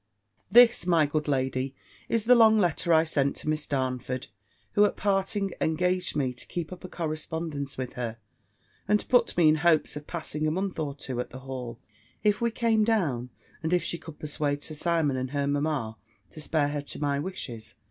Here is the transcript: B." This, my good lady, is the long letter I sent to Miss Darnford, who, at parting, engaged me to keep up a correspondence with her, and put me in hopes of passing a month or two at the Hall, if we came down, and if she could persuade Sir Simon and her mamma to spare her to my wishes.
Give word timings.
B." 0.51 0.65
This, 0.65 0.87
my 0.87 1.05
good 1.05 1.27
lady, 1.27 1.75
is 2.09 2.23
the 2.23 2.33
long 2.33 2.57
letter 2.57 2.91
I 2.91 3.03
sent 3.03 3.35
to 3.35 3.47
Miss 3.49 3.67
Darnford, 3.67 4.29
who, 4.71 4.83
at 4.85 4.97
parting, 4.97 5.51
engaged 5.61 6.15
me 6.15 6.33
to 6.33 6.47
keep 6.47 6.73
up 6.73 6.83
a 6.83 6.89
correspondence 6.89 7.77
with 7.77 7.93
her, 7.93 8.17
and 8.87 9.07
put 9.09 9.37
me 9.37 9.47
in 9.47 9.57
hopes 9.57 9.95
of 9.95 10.07
passing 10.07 10.47
a 10.47 10.49
month 10.49 10.79
or 10.79 10.95
two 10.95 11.19
at 11.19 11.29
the 11.29 11.41
Hall, 11.41 11.79
if 12.23 12.41
we 12.41 12.49
came 12.49 12.83
down, 12.83 13.29
and 13.61 13.73
if 13.73 13.83
she 13.83 13.99
could 13.99 14.17
persuade 14.17 14.63
Sir 14.63 14.73
Simon 14.73 15.17
and 15.17 15.29
her 15.29 15.45
mamma 15.45 15.97
to 16.31 16.41
spare 16.41 16.69
her 16.69 16.81
to 16.81 16.99
my 16.99 17.19
wishes. 17.19 17.75